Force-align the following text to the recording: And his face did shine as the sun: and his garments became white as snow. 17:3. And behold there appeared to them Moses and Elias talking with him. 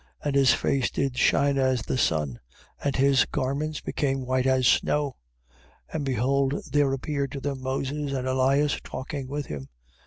And 0.23 0.35
his 0.35 0.51
face 0.51 0.89
did 0.89 1.15
shine 1.15 1.59
as 1.59 1.83
the 1.83 1.95
sun: 1.95 2.39
and 2.83 2.95
his 2.95 3.25
garments 3.25 3.81
became 3.81 4.25
white 4.25 4.47
as 4.47 4.65
snow. 4.65 5.15
17:3. 5.89 5.93
And 5.93 6.05
behold 6.05 6.55
there 6.71 6.91
appeared 6.91 7.31
to 7.33 7.39
them 7.39 7.61
Moses 7.61 8.11
and 8.11 8.27
Elias 8.27 8.79
talking 8.83 9.27
with 9.27 9.45
him. 9.45 9.69